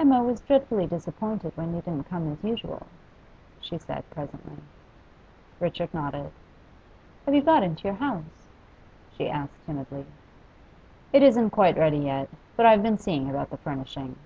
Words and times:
'Emma 0.00 0.20
was 0.20 0.40
dreadfully 0.40 0.84
disappointed 0.84 1.52
when 1.56 1.68
you 1.72 1.80
didn't 1.80 2.08
come 2.10 2.28
as 2.32 2.42
usual,' 2.42 2.88
she 3.60 3.78
said 3.78 4.02
presently. 4.10 4.56
Richard 5.60 5.94
nodded. 5.94 6.32
'Have 7.24 7.36
you 7.36 7.40
got 7.42 7.62
into 7.62 7.84
your 7.84 7.96
house?' 7.98 8.48
she 9.12 9.30
asked 9.30 9.64
timidly. 9.66 10.06
'It 11.12 11.22
isn't 11.22 11.50
quite 11.50 11.78
ready 11.78 11.98
yet; 11.98 12.28
but 12.56 12.66
I've 12.66 12.82
been 12.82 12.98
seeing 12.98 13.30
about 13.30 13.50
the 13.50 13.58
furnishing. 13.58 14.16